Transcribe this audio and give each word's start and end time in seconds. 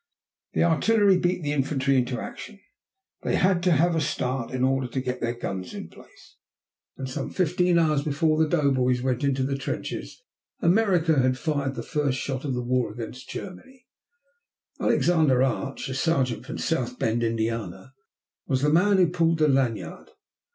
The 0.53 0.63
artillery 0.63 1.19
beat 1.19 1.43
the 1.43 1.51
infantry 1.51 1.95
into 1.95 2.19
action. 2.19 2.59
They 3.21 3.35
had 3.35 3.61
to 3.61 3.71
have 3.73 3.95
a 3.95 4.01
start 4.01 4.49
in 4.49 4.63
order 4.63 4.87
to 4.87 4.99
get 4.99 5.21
their 5.21 5.35
guns 5.35 5.75
into 5.75 5.97
place, 5.97 6.37
and 6.97 7.07
some 7.07 7.29
fifteen 7.29 7.77
hours 7.77 8.01
before 8.03 8.39
the 8.39 8.49
doughboys 8.49 9.03
went 9.03 9.23
into 9.23 9.43
the 9.43 9.55
trenches 9.55 10.19
America 10.59 11.19
had 11.19 11.37
fired 11.37 11.75
the 11.75 11.83
first 11.83 12.17
shot 12.17 12.43
of 12.43 12.55
the 12.55 12.63
war 12.63 12.91
against 12.91 13.29
Germany. 13.29 13.85
Alexander 14.79 15.43
Arch, 15.43 15.87
a 15.87 15.93
sergeant 15.93 16.47
from 16.47 16.57
South 16.57 16.97
Bend, 16.97 17.21
Indiana, 17.23 17.93
was 18.47 18.63
the 18.63 18.71
man 18.73 18.97
who 18.97 19.07
pulled 19.07 19.37
the 19.37 19.47
lanyard. 19.47 20.09